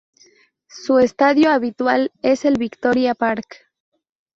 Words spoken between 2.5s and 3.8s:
Victoria Park.